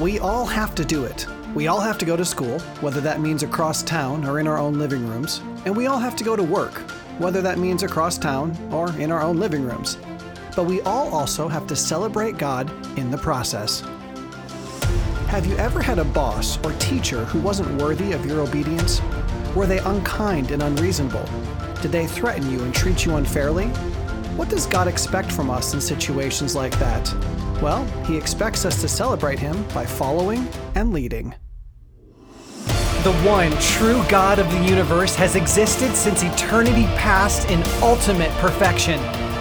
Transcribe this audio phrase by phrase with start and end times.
[0.00, 1.26] We all have to do it.
[1.56, 4.56] We all have to go to school, whether that means across town or in our
[4.56, 5.42] own living rooms.
[5.64, 6.74] And we all have to go to work,
[7.18, 9.98] whether that means across town or in our own living rooms.
[10.54, 13.80] But we all also have to celebrate God in the process.
[15.26, 19.02] Have you ever had a boss or teacher who wasn't worthy of your obedience?
[19.56, 21.24] Were they unkind and unreasonable?
[21.82, 23.66] Did they threaten you and treat you unfairly?
[24.36, 27.12] What does God expect from us in situations like that?
[27.60, 31.34] Well, He expects us to celebrate Him by following and leading.
[33.04, 39.00] The one true God of the universe has existed since eternity past in ultimate perfection.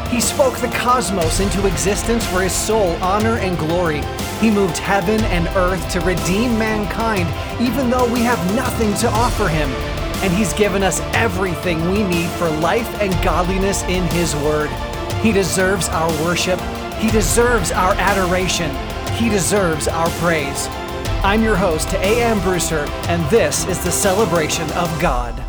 [0.09, 4.01] He spoke the cosmos into existence for his sole honor and glory.
[4.39, 7.27] He moved heaven and earth to redeem mankind,
[7.61, 9.69] even though we have nothing to offer him.
[10.23, 14.69] And he's given us everything we need for life and godliness in his word.
[15.21, 16.59] He deserves our worship.
[16.99, 18.75] He deserves our adoration.
[19.13, 20.67] He deserves our praise.
[21.23, 22.41] I'm your host, A.M.
[22.41, 25.39] Brewster, and this is the celebration of God.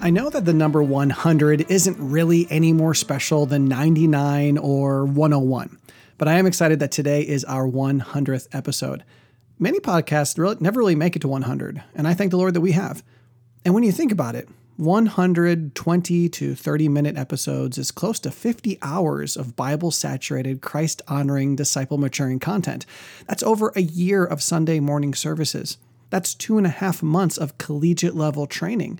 [0.00, 5.76] I know that the number 100 isn't really any more special than 99 or 101,
[6.18, 9.02] but I am excited that today is our 100th episode.
[9.58, 12.60] Many podcasts really, never really make it to 100, and I thank the Lord that
[12.60, 13.02] we have.
[13.64, 14.48] And when you think about it,
[14.82, 21.54] 120 to 30 minute episodes is close to 50 hours of Bible saturated, Christ honoring,
[21.54, 22.84] disciple maturing content.
[23.28, 25.78] That's over a year of Sunday morning services.
[26.10, 28.98] That's two and a half months of collegiate level training.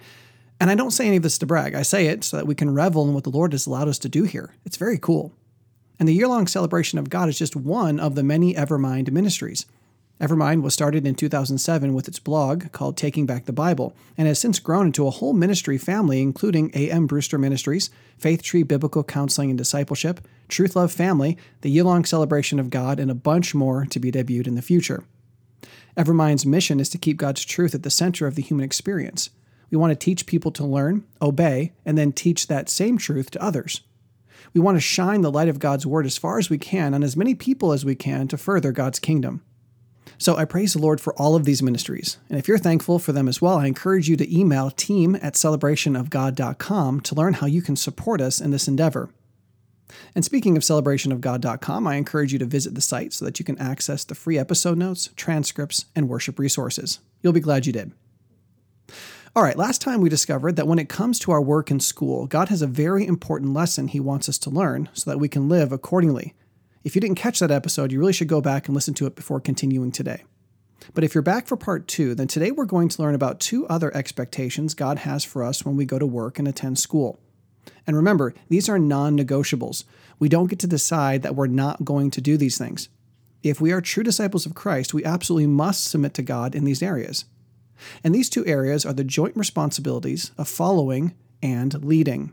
[0.60, 1.74] And I don't say any of this to brag.
[1.74, 3.98] I say it so that we can revel in what the Lord has allowed us
[4.00, 4.54] to do here.
[4.64, 5.32] It's very cool.
[5.98, 9.66] And the year long celebration of God is just one of the many Evermind ministries.
[10.22, 14.38] Evermind was started in 2007 with its blog called Taking Back the Bible and has
[14.38, 17.08] since grown into a whole ministry family, including A.M.
[17.08, 22.60] Brewster Ministries, Faith Tree Biblical Counseling and Discipleship, Truth Love Family, the year long celebration
[22.60, 25.02] of God, and a bunch more to be debuted in the future.
[25.96, 29.28] Evermind's mission is to keep God's truth at the center of the human experience.
[29.72, 33.42] We want to teach people to learn, obey, and then teach that same truth to
[33.42, 33.80] others.
[34.54, 37.02] We want to shine the light of God's word as far as we can on
[37.02, 39.42] as many people as we can to further God's kingdom.
[40.18, 42.18] So I praise the Lord for all of these ministries.
[42.28, 45.34] And if you're thankful for them as well, I encourage you to email team at
[45.34, 49.10] celebrationofgod.com to learn how you can support us in this endeavor.
[50.14, 53.58] And speaking of celebrationofgod.com, I encourage you to visit the site so that you can
[53.58, 57.00] access the free episode notes, transcripts, and worship resources.
[57.22, 57.92] You'll be glad you did.
[59.34, 62.26] All right, last time we discovered that when it comes to our work in school,
[62.26, 65.48] God has a very important lesson He wants us to learn so that we can
[65.48, 66.34] live accordingly.
[66.84, 69.14] If you didn't catch that episode, you really should go back and listen to it
[69.14, 70.24] before continuing today.
[70.94, 73.66] But if you're back for part two, then today we're going to learn about two
[73.68, 77.20] other expectations God has for us when we go to work and attend school.
[77.86, 79.84] And remember, these are non negotiables.
[80.18, 82.88] We don't get to decide that we're not going to do these things.
[83.44, 86.82] If we are true disciples of Christ, we absolutely must submit to God in these
[86.82, 87.26] areas.
[88.02, 92.32] And these two areas are the joint responsibilities of following and leading.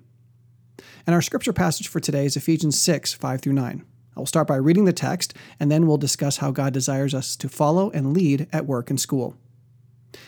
[1.06, 3.86] And our scripture passage for today is Ephesians 6 5 through 9.
[4.20, 7.38] I will start by reading the text, and then we'll discuss how God desires us
[7.38, 9.38] to follow and lead at work and school.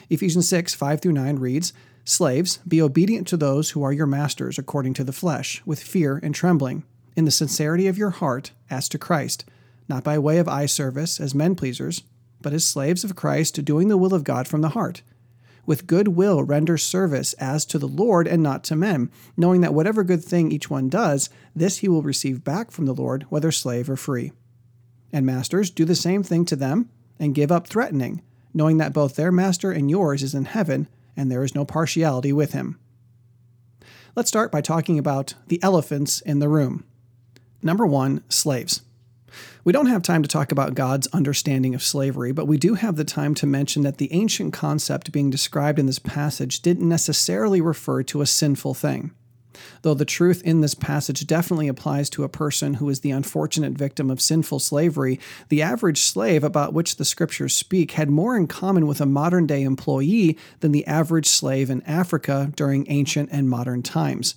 [0.09, 1.73] Ephesians 6 5 through 9 reads,
[2.05, 6.21] Slaves, be obedient to those who are your masters according to the flesh, with fear
[6.23, 6.85] and trembling,
[7.17, 9.43] in the sincerity of your heart, as to Christ,
[9.89, 12.01] not by way of eye service as men pleasers,
[12.39, 15.01] but as slaves of Christ, doing the will of God from the heart
[15.65, 19.73] with good will render service as to the Lord and not to men, knowing that
[19.73, 23.51] whatever good thing each one does, this he will receive back from the Lord, whether
[23.51, 24.31] slave or free.
[25.13, 26.89] And masters, do the same thing to them,
[27.19, 28.21] and give up threatening,
[28.53, 32.33] knowing that both their master and yours is in heaven, and there is no partiality
[32.33, 32.79] with him.
[34.15, 36.83] Let's start by talking about the elephants in the room.
[37.61, 38.81] Number one, slaves.
[39.63, 42.95] We don't have time to talk about God's understanding of slavery, but we do have
[42.95, 47.61] the time to mention that the ancient concept being described in this passage didn't necessarily
[47.61, 49.11] refer to a sinful thing.
[49.81, 53.73] Though the truth in this passage definitely applies to a person who is the unfortunate
[53.73, 55.19] victim of sinful slavery,
[55.49, 59.47] the average slave about which the scriptures speak had more in common with a modern
[59.47, 64.35] day employee than the average slave in Africa during ancient and modern times.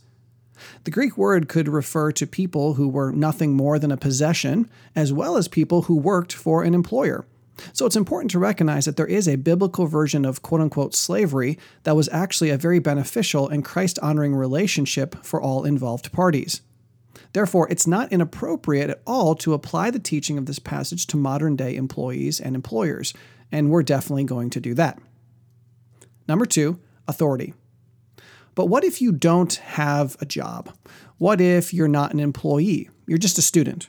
[0.84, 5.12] The Greek word could refer to people who were nothing more than a possession, as
[5.12, 7.26] well as people who worked for an employer.
[7.72, 11.58] So it's important to recognize that there is a biblical version of quote unquote slavery
[11.84, 16.62] that was actually a very beneficial and Christ honoring relationship for all involved parties.
[17.32, 21.56] Therefore, it's not inappropriate at all to apply the teaching of this passage to modern
[21.56, 23.12] day employees and employers,
[23.50, 24.98] and we're definitely going to do that.
[26.28, 27.54] Number two, authority.
[28.54, 30.74] But what if you don't have a job?
[31.18, 32.90] What if you're not an employee?
[33.06, 33.88] You're just a student.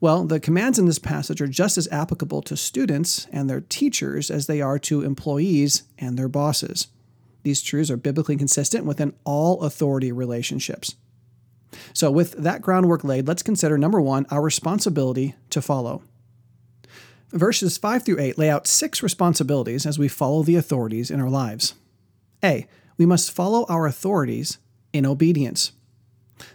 [0.00, 4.30] Well, the commands in this passage are just as applicable to students and their teachers
[4.30, 6.88] as they are to employees and their bosses.
[7.42, 10.96] These truths are biblically consistent within all authority relationships.
[11.92, 16.02] So, with that groundwork laid, let's consider number one, our responsibility to follow.
[17.30, 21.28] Verses 5 through 8 lay out six responsibilities as we follow the authorities in our
[21.28, 21.74] lives.
[22.44, 22.66] A.
[22.96, 24.58] We must follow our authorities
[24.92, 25.72] in obedience.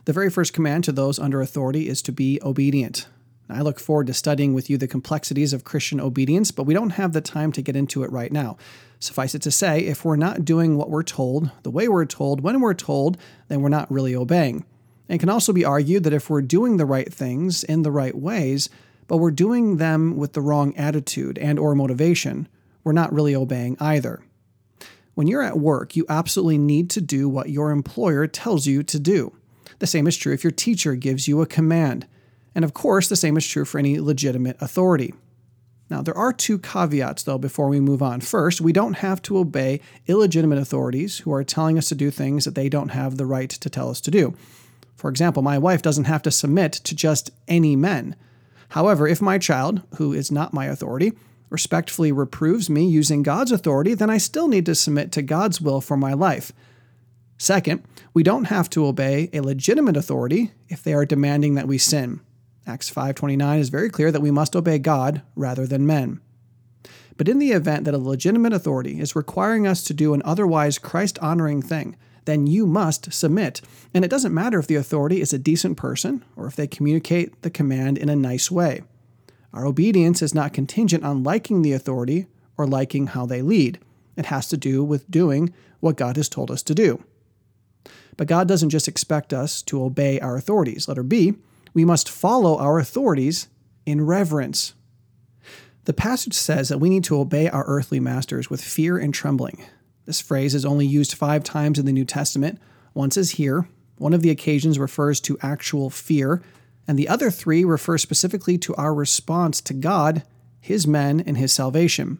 [0.05, 3.07] The very first command to those under authority is to be obedient.
[3.49, 6.91] I look forward to studying with you the complexities of Christian obedience, but we don't
[6.91, 8.57] have the time to get into it right now.
[8.99, 12.41] Suffice it to say, if we're not doing what we're told, the way we're told,
[12.41, 14.65] when we're told, then we're not really obeying.
[15.07, 18.15] It can also be argued that if we're doing the right things in the right
[18.15, 18.69] ways,
[19.07, 22.47] but we're doing them with the wrong attitude and or motivation,
[22.83, 24.21] we're not really obeying either.
[25.19, 28.97] When you're at work, you absolutely need to do what your employer tells you to
[28.97, 29.35] do.
[29.79, 32.07] The same is true if your teacher gives you a command.
[32.55, 35.13] And of course, the same is true for any legitimate authority.
[35.89, 38.21] Now, there are two caveats, though, before we move on.
[38.21, 42.45] First, we don't have to obey illegitimate authorities who are telling us to do things
[42.45, 44.35] that they don't have the right to tell us to do.
[44.95, 48.15] For example, my wife doesn't have to submit to just any men.
[48.69, 51.11] However, if my child, who is not my authority,
[51.49, 55.81] respectfully reproves me using God's authority, then I still need to submit to God's will
[55.81, 56.51] for my life.
[57.37, 61.77] Second, we don't have to obey a legitimate authority if they are demanding that we
[61.77, 62.19] sin.
[62.67, 66.19] Acts 5:29 is very clear that we must obey God rather than men.
[67.17, 70.77] But in the event that a legitimate authority is requiring us to do an otherwise
[70.77, 73.61] Christ-honoring thing, then you must submit.
[73.93, 77.41] And it doesn't matter if the authority is a decent person or if they communicate
[77.41, 78.83] the command in a nice way.
[79.53, 83.79] Our obedience is not contingent on liking the authority or liking how they lead.
[84.15, 87.03] It has to do with doing what God has told us to do.
[88.17, 90.87] But God doesn't just expect us to obey our authorities.
[90.87, 91.35] Letter B,
[91.73, 93.47] we must follow our authorities
[93.85, 94.73] in reverence.
[95.85, 99.63] The passage says that we need to obey our earthly masters with fear and trembling.
[100.05, 102.59] This phrase is only used five times in the New Testament.
[102.93, 106.41] Once is here, one of the occasions refers to actual fear,
[106.89, 110.23] and the other three refer specifically to our response to God,
[110.59, 112.17] His men, and His salvation.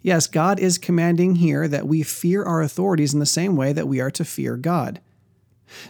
[0.00, 3.86] Yes, God is commanding here that we fear our authorities in the same way that
[3.86, 5.02] we are to fear God.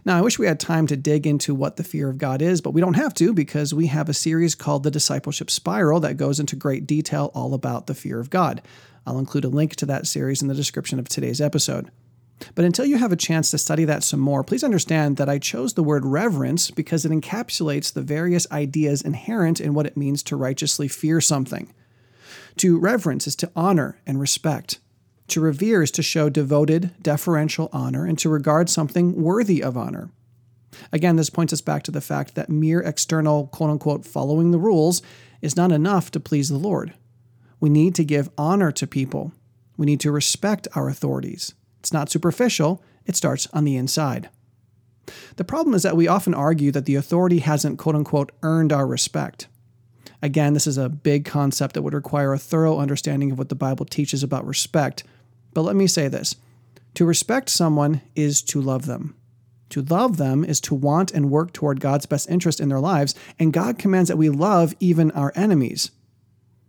[0.05, 2.61] Now, I wish we had time to dig into what the fear of God is,
[2.61, 6.17] but we don't have to because we have a series called The Discipleship Spiral that
[6.17, 8.63] goes into great detail all about the fear of God.
[9.07, 11.89] I'll include a link to that series in the description of today's episode.
[12.55, 15.39] But until you have a chance to study that some more, please understand that I
[15.39, 20.23] chose the word reverence because it encapsulates the various ideas inherent in what it means
[20.25, 21.73] to righteously fear something.
[22.59, 24.79] To reverence is to honor and respect.
[25.29, 30.11] To revere is to show devoted, deferential honor and to regard something worthy of honor.
[30.91, 34.59] Again, this points us back to the fact that mere external, quote unquote, following the
[34.59, 35.03] rules
[35.41, 36.95] is not enough to please the Lord.
[37.61, 39.33] We need to give honor to people.
[39.77, 41.55] We need to respect our authorities.
[41.83, 44.31] It's not superficial, it starts on the inside.
[45.35, 48.87] The problem is that we often argue that the authority hasn't, quote unquote, earned our
[48.87, 49.49] respect.
[50.23, 53.57] Again, this is a big concept that would require a thorough understanding of what the
[53.57, 55.03] Bible teaches about respect.
[55.55, 56.37] But let me say this
[56.95, 59.17] to respect someone is to love them.
[59.71, 63.17] To love them is to want and work toward God's best interest in their lives,
[63.41, 65.91] and God commands that we love even our enemies.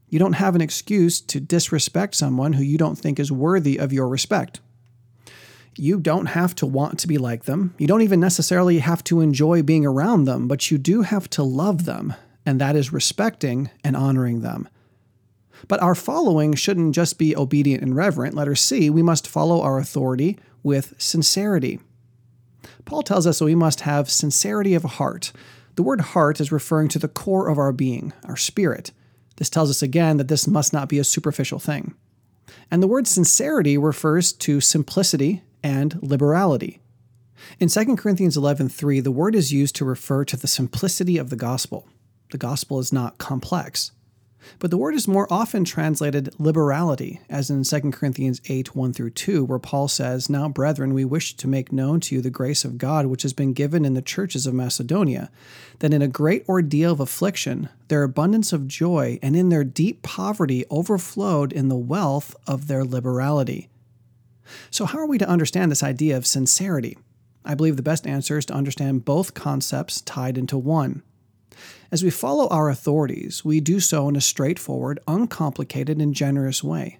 [0.09, 3.93] You don't have an excuse to disrespect someone who you don't think is worthy of
[3.93, 4.59] your respect.
[5.75, 7.73] You don't have to want to be like them.
[7.77, 11.43] You don't even necessarily have to enjoy being around them, but you do have to
[11.43, 12.13] love them
[12.45, 14.67] and that is respecting and honoring them.
[15.67, 18.35] But our following shouldn't just be obedient and reverent.
[18.35, 21.79] Letter C, we must follow our authority with sincerity.
[22.85, 25.31] Paul tells us that we must have sincerity of heart.
[25.75, 28.91] The word heart is referring to the core of our being, our spirit.
[29.37, 31.95] This tells us again that this must not be a superficial thing.
[32.69, 36.79] And the word sincerity refers to simplicity and liberality.
[37.59, 41.35] In 2 Corinthians 11:3, the word is used to refer to the simplicity of the
[41.35, 41.87] gospel.
[42.31, 43.91] The gospel is not complex.
[44.59, 49.11] But the word is more often translated liberality, as in 2 Corinthians 8 1 through
[49.11, 52.65] 2, where Paul says, Now, brethren, we wish to make known to you the grace
[52.65, 55.31] of God which has been given in the churches of Macedonia,
[55.79, 60.01] that in a great ordeal of affliction, their abundance of joy and in their deep
[60.01, 63.69] poverty overflowed in the wealth of their liberality.
[64.71, 66.97] So, how are we to understand this idea of sincerity?
[67.45, 71.03] I believe the best answer is to understand both concepts tied into one.
[71.91, 76.99] As we follow our authorities, we do so in a straightforward, uncomplicated, and generous way.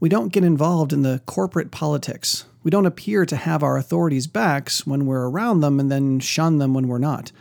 [0.00, 2.44] We don't get involved in the corporate politics.
[2.62, 6.58] We don't appear to have our authorities' backs when we're around them and then shun
[6.58, 7.32] them when we're not.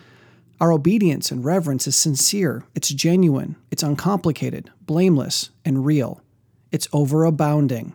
[0.60, 6.22] Our obedience and reverence is sincere, it's genuine, it's uncomplicated, blameless, and real.
[6.72, 7.94] It's overabounding.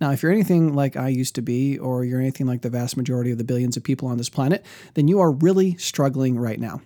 [0.00, 2.96] Now, if you're anything like I used to be, or you're anything like the vast
[2.96, 6.60] majority of the billions of people on this planet, then you are really struggling right
[6.60, 6.80] now.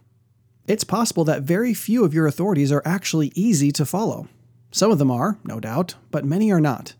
[0.66, 4.28] It's possible that very few of your authorities are actually easy to follow.
[4.72, 6.94] Some of them are, no doubt, but many are not.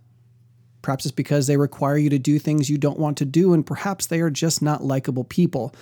[0.83, 3.67] Perhaps it's because they require you to do things you don't want to do, and
[3.67, 5.75] perhaps they are just not likable people.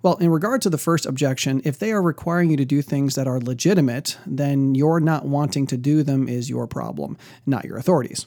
[0.00, 3.14] Well, in regard to the first objection, if they are requiring you to do things
[3.14, 7.76] that are legitimate, then your not wanting to do them is your problem, not your
[7.76, 8.26] authorities.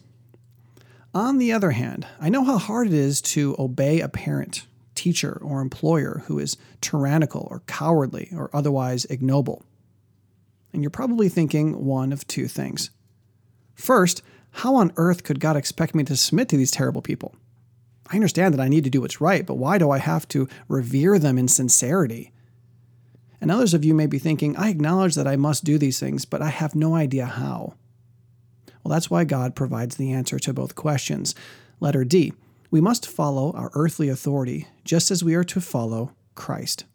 [1.16, 5.40] On the other hand, I know how hard it is to obey a parent, teacher,
[5.42, 9.64] or employer who is tyrannical or cowardly or otherwise ignoble.
[10.74, 12.90] And you're probably thinking one of two things.
[13.76, 17.34] First, how on earth could God expect me to submit to these terrible people?
[18.12, 20.50] I understand that I need to do what's right, but why do I have to
[20.68, 22.34] revere them in sincerity?
[23.40, 26.26] And others of you may be thinking, I acknowledge that I must do these things,
[26.26, 27.76] but I have no idea how.
[28.86, 31.34] Well, that's why God provides the answer to both questions.
[31.80, 32.34] Letter D
[32.70, 36.86] We must follow our earthly authority just as we are to follow Christ.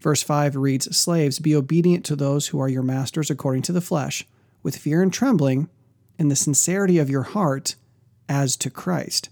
[0.00, 3.80] Verse 5 reads Slaves, be obedient to those who are your masters according to the
[3.80, 4.26] flesh,
[4.62, 5.70] with fear and trembling,
[6.18, 7.74] in the sincerity of your heart,
[8.28, 9.30] as to Christ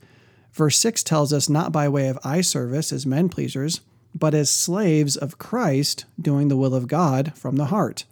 [0.55, 3.81] Verse 6 tells us not by way of eye service as men pleasers,
[4.15, 8.05] but as slaves of Christ, doing the will of God from the heart.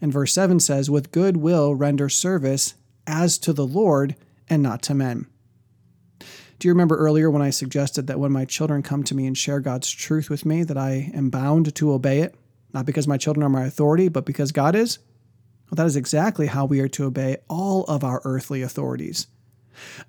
[0.00, 2.74] And verse 7 says, With good will render service
[3.06, 4.16] as to the Lord
[4.48, 5.26] and not to men.
[6.58, 9.36] Do you remember earlier when I suggested that when my children come to me and
[9.36, 12.34] share God's truth with me, that I am bound to obey it?
[12.72, 14.98] Not because my children are my authority, but because God is?
[15.70, 19.26] Well, that is exactly how we are to obey all of our earthly authorities.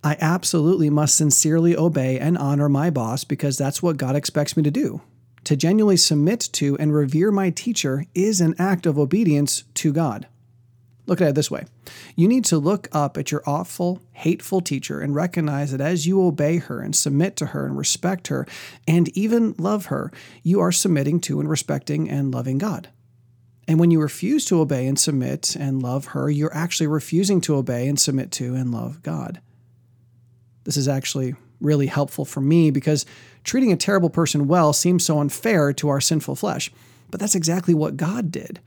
[0.03, 4.63] I absolutely must sincerely obey and honor my boss because that's what God expects me
[4.63, 5.01] to do.
[5.51, 10.27] To genuinely submit to and revere my teacher is an act of obedience to God.
[11.07, 11.65] Look at it this way
[12.15, 16.23] you need to look up at your awful, hateful teacher and recognize that as you
[16.23, 18.47] obey her and submit to her and respect her
[18.87, 20.09] and even love her,
[20.41, 22.87] you are submitting to and respecting and loving God.
[23.67, 27.57] And when you refuse to obey and submit and love her, you're actually refusing to
[27.57, 29.41] obey and submit to and love God.
[30.63, 33.05] This is actually really helpful for me because
[33.43, 36.71] treating a terrible person well seems so unfair to our sinful flesh.
[37.09, 38.59] But that's exactly what God did.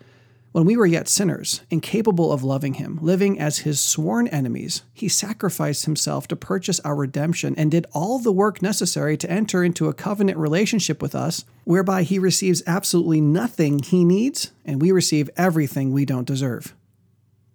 [0.52, 5.09] When we were yet sinners, incapable of loving Him, living as His sworn enemies, He
[5.09, 9.88] sacrificed Himself to purchase our redemption and did all the work necessary to enter into
[9.88, 15.28] a covenant relationship with us, whereby He receives absolutely nothing He needs, and we receive
[15.37, 16.73] everything we don't deserve.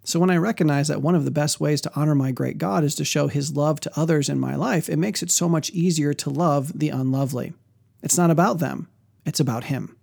[0.04, 2.84] So when I recognize that one of the best ways to honor my great God
[2.84, 5.70] is to show his love to others in my life, it makes it so much
[5.70, 7.52] easier to love the unlovely.
[8.02, 8.88] It's not about them,
[9.26, 9.96] it's about him.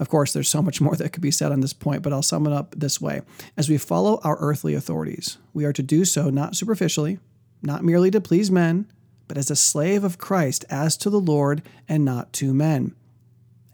[0.00, 2.22] Of course, there's so much more that could be said on this point, but I'll
[2.22, 3.22] sum it up this way.
[3.56, 7.18] As we follow our earthly authorities, we are to do so not superficially,
[7.62, 8.90] not merely to please men,
[9.28, 12.94] but as a slave of Christ, as to the Lord and not to men.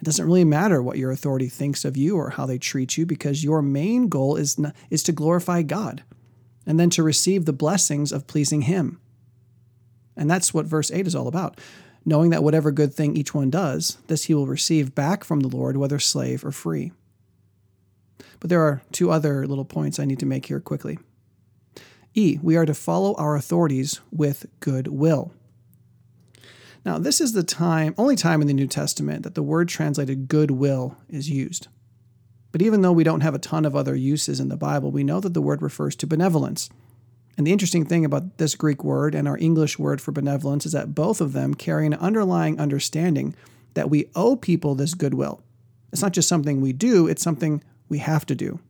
[0.00, 3.04] It doesn't really matter what your authority thinks of you or how they treat you
[3.04, 6.02] because your main goal is, is to glorify God
[6.66, 8.99] and then to receive the blessings of pleasing Him.
[10.16, 11.61] And that's what verse 8 is all about.
[12.07, 15.49] Knowing that whatever good thing each one does, this he will receive back from the
[15.49, 16.92] Lord, whether slave or free.
[18.38, 20.99] But there are two other little points I need to make here quickly.
[22.14, 25.33] E, we are to follow our authorities with good will.
[26.85, 30.29] Now, this is the time, only time in the New Testament that the word translated
[30.29, 31.69] goodwill is used.
[32.53, 35.05] But even though we don't have a ton of other uses in the Bible, we
[35.05, 36.69] know that the word refers to benevolence.
[37.37, 40.73] And the interesting thing about this Greek word and our English word for benevolence is
[40.73, 43.35] that both of them carry an underlying understanding
[43.75, 45.43] that we owe people this goodwill.
[45.93, 48.61] It's not just something we do, it's something we have to do.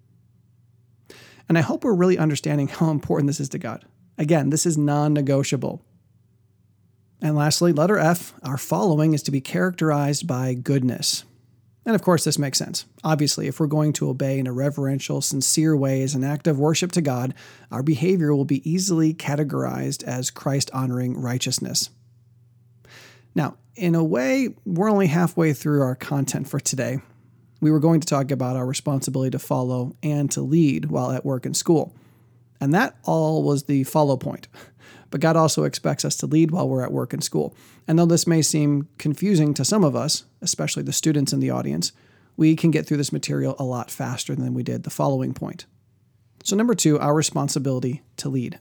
[1.49, 3.85] And I hope we're really understanding how important this is to God.
[4.19, 5.83] Again, this is non negotiable.
[7.23, 11.25] And lastly, letter F, our following is to be characterized by goodness.
[11.85, 12.87] And of course, this makes sense.
[13.03, 16.59] Obviously, if we're going to obey in a reverential, sincere way as an act of
[16.59, 17.35] worship to God,
[17.71, 21.91] our behavior will be easily categorized as Christ honoring righteousness.
[23.35, 27.01] Now, in a way, we're only halfway through our content for today.
[27.61, 31.25] We were going to talk about our responsibility to follow and to lead while at
[31.25, 31.95] work and school.
[32.61, 34.49] And that all was the follow point.
[35.11, 37.55] But God also expects us to lead while we're at work and school.
[37.89, 41.51] And though this may seem confusing to some of us, especially the students in the
[41.51, 41.93] audience,
[42.37, 45.67] we can get through this material a lot faster than we did the following point.
[46.43, 48.59] So, number two, our responsibility to lead.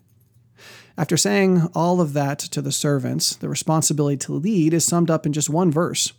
[0.98, 5.26] After saying all of that to the servants, the responsibility to lead is summed up
[5.26, 6.12] in just one verse.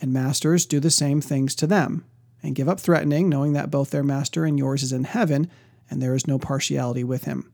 [0.00, 2.04] And masters do the same things to them,
[2.42, 5.50] and give up threatening, knowing that both their master and yours is in heaven,
[5.90, 7.52] and there is no partiality with him.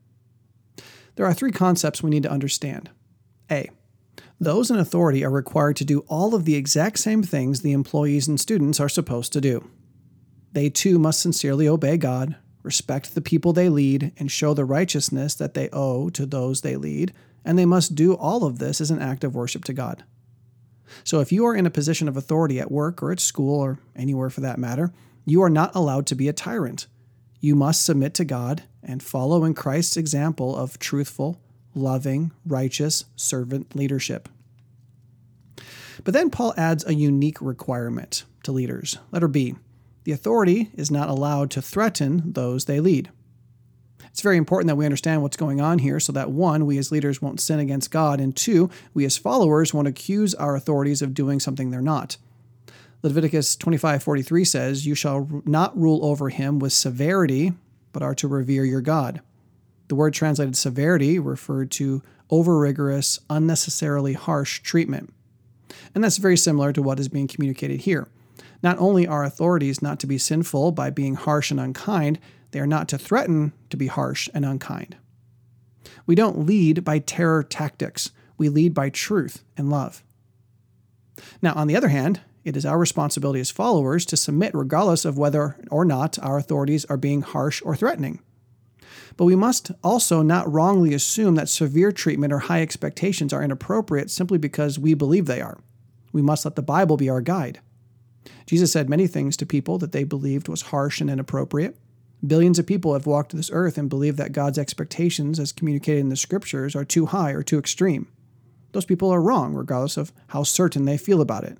[1.15, 2.89] There are three concepts we need to understand.
[3.51, 3.69] A.
[4.39, 8.27] Those in authority are required to do all of the exact same things the employees
[8.27, 9.67] and students are supposed to do.
[10.51, 15.33] They too must sincerely obey God, respect the people they lead, and show the righteousness
[15.35, 17.13] that they owe to those they lead,
[17.43, 20.03] and they must do all of this as an act of worship to God.
[21.03, 23.79] So if you are in a position of authority at work or at school or
[23.95, 24.93] anywhere for that matter,
[25.25, 26.87] you are not allowed to be a tyrant.
[27.47, 31.39] You must submit to God and follow in Christ's example of truthful,
[31.73, 34.27] loving, righteous servant leadership.
[36.03, 38.97] But then Paul adds a unique requirement to leaders.
[39.13, 39.55] Letter B
[40.03, 43.11] the authority is not allowed to threaten those they lead.
[44.07, 46.91] It's very important that we understand what's going on here so that one, we as
[46.91, 51.13] leaders won't sin against God, and two, we as followers won't accuse our authorities of
[51.13, 52.17] doing something they're not.
[53.07, 57.53] Leviticus 25:43 says, "You shall not rule over him with severity,
[57.93, 59.21] but are to revere your God."
[59.87, 65.13] The word translated severity referred to over rigorous, unnecessarily harsh treatment.
[65.95, 68.07] And that's very similar to what is being communicated here.
[68.61, 72.19] Not only are authorities not to be sinful by being harsh and unkind,
[72.51, 74.97] they are not to threaten to be harsh and unkind.
[76.05, 80.03] We don't lead by terror tactics, we lead by truth and love.
[81.41, 85.17] Now, on the other hand, it is our responsibility as followers to submit regardless of
[85.17, 88.21] whether or not our authorities are being harsh or threatening.
[89.17, 94.09] But we must also not wrongly assume that severe treatment or high expectations are inappropriate
[94.09, 95.59] simply because we believe they are.
[96.13, 97.59] We must let the Bible be our guide.
[98.45, 101.77] Jesus said many things to people that they believed was harsh and inappropriate.
[102.25, 106.09] Billions of people have walked this earth and believe that God's expectations, as communicated in
[106.09, 108.07] the scriptures, are too high or too extreme.
[108.71, 111.57] Those people are wrong, regardless of how certain they feel about it.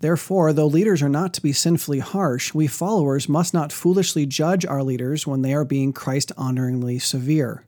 [0.00, 4.64] Therefore, though leaders are not to be sinfully harsh, we followers must not foolishly judge
[4.64, 7.64] our leaders when they are being Christ honoringly severe.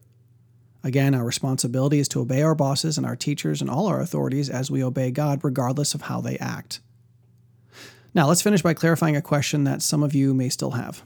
[0.83, 4.49] Again, our responsibility is to obey our bosses and our teachers and all our authorities
[4.49, 6.81] as we obey God, regardless of how they act.
[8.15, 11.03] Now, let's finish by clarifying a question that some of you may still have.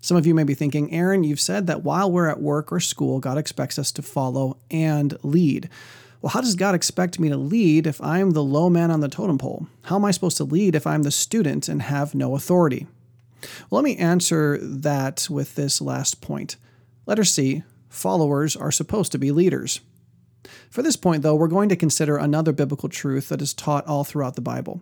[0.00, 2.80] Some of you may be thinking, Aaron, you've said that while we're at work or
[2.80, 5.68] school, God expects us to follow and lead.
[6.22, 9.08] Well, how does God expect me to lead if I'm the low man on the
[9.08, 9.66] totem pole?
[9.82, 12.86] How am I supposed to lead if I'm the student and have no authority?
[13.68, 16.56] Well, let me answer that with this last point.
[17.06, 19.80] Letter C followers are supposed to be leaders.
[20.70, 24.04] For this point, though, we're going to consider another biblical truth that is taught all
[24.04, 24.80] throughout the Bible.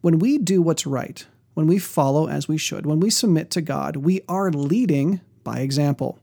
[0.00, 3.60] When we do what's right, when we follow as we should, when we submit to
[3.60, 6.18] God, we are leading by example.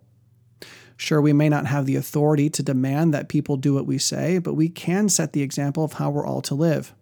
[1.02, 4.38] Sure, we may not have the authority to demand that people do what we say,
[4.38, 6.94] but we can set the example of how we're all to live.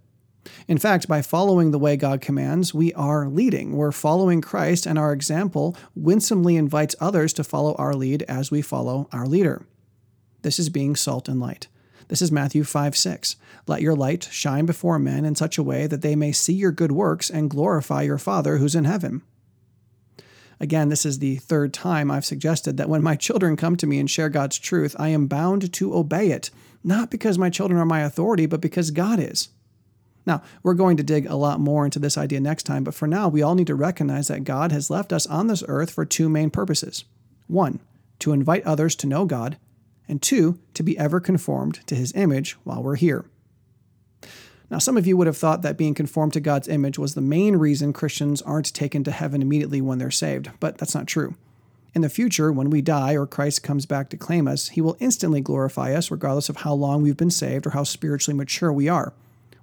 [0.70, 3.76] In fact, by following the way God commands, we are leading.
[3.76, 8.62] We're following Christ, and our example winsomely invites others to follow our lead as we
[8.62, 9.66] follow our leader.
[10.44, 11.68] This is being salt and light.
[12.08, 13.36] This is Matthew 5 6.
[13.68, 16.72] Let your light shine before men in such a way that they may see your
[16.72, 19.24] good works and glorify your Father who's in heaven.
[20.60, 24.00] Again, this is the third time I've suggested that when my children come to me
[24.00, 26.50] and share God's truth, I am bound to obey it,
[26.84, 29.50] not because my children are my authority, but because God is.
[30.26, 33.08] Now, we're going to dig a lot more into this idea next time, but for
[33.08, 36.06] now, we all need to recognize that God has left us on this earth for
[36.06, 37.06] two main purposes.
[37.48, 37.80] One,
[38.20, 39.58] to invite others to know God,
[40.08, 43.26] and two, to be ever conformed to his image while we're here.
[44.70, 47.22] Now, some of you would have thought that being conformed to God's image was the
[47.22, 51.36] main reason Christians aren't taken to heaven immediately when they're saved, but that's not true.
[51.96, 54.96] In the future, when we die or Christ comes back to claim us, he will
[55.00, 58.88] instantly glorify us, regardless of how long we've been saved or how spiritually mature we
[58.88, 59.14] are.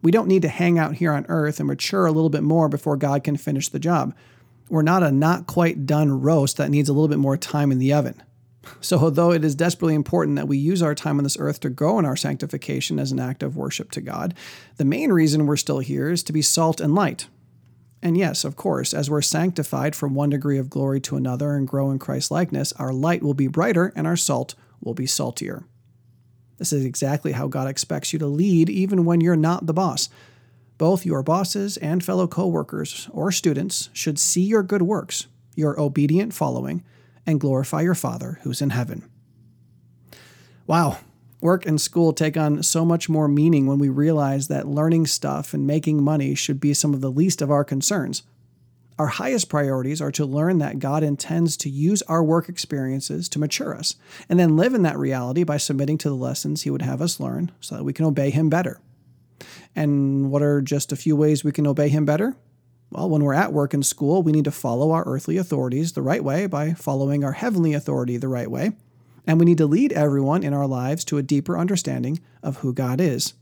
[0.02, 2.68] We don't need to hang out here on earth and mature a little bit more
[2.68, 4.12] before God can finish the job.
[4.68, 7.78] We're not a not quite done roast that needs a little bit more time in
[7.78, 8.20] the oven.
[8.80, 11.70] So, although it is desperately important that we use our time on this earth to
[11.70, 14.34] grow in our sanctification as an act of worship to God,
[14.76, 17.28] the main reason we're still here is to be salt and light.
[18.02, 21.66] And yes, of course, as we're sanctified from one degree of glory to another and
[21.66, 25.64] grow in Christ's likeness, our light will be brighter and our salt will be saltier.
[26.58, 30.08] This is exactly how God expects you to lead, even when you're not the boss.
[30.78, 36.34] Both your bosses and fellow coworkers or students should see your good works, your obedient
[36.34, 36.84] following,
[37.26, 39.08] and glorify your Father who's in heaven.
[40.66, 40.98] Wow,
[41.40, 45.52] work and school take on so much more meaning when we realize that learning stuff
[45.54, 48.22] and making money should be some of the least of our concerns.
[48.98, 53.38] Our highest priorities are to learn that God intends to use our work experiences to
[53.38, 53.96] mature us,
[54.28, 57.20] and then live in that reality by submitting to the lessons He would have us
[57.20, 58.80] learn so that we can obey Him better.
[59.74, 62.36] And what are just a few ways we can obey Him better?
[62.90, 66.02] Well, when we're at work and school, we need to follow our earthly authorities the
[66.02, 68.72] right way by following our heavenly authority the right way.
[69.26, 72.72] And we need to lead everyone in our lives to a deeper understanding of who
[72.72, 73.34] God is.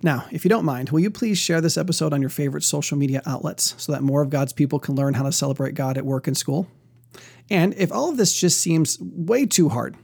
[0.00, 2.96] Now, if you don't mind, will you please share this episode on your favorite social
[2.96, 6.06] media outlets so that more of God's people can learn how to celebrate God at
[6.06, 6.68] work and school?
[7.50, 9.96] And if all of this just seems way too hard,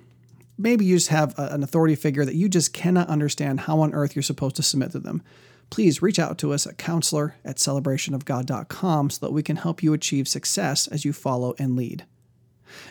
[0.59, 4.17] maybe you just have an authority figure that you just cannot understand how on earth
[4.17, 5.23] you're supposed to submit to them,
[5.71, 9.93] please reach out to us at counselor at celebrationofgod.com so that we can help you
[9.93, 12.05] achieve success as you follow and lead.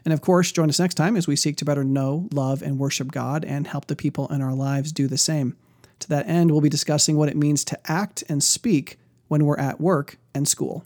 [0.06, 2.80] And of course, join us next time as we seek to better know, love, and
[2.80, 5.56] worship God and help the people in our lives do the same.
[6.00, 9.58] To that end, we'll be discussing what it means to act and speak when we're
[9.58, 10.86] at work and school.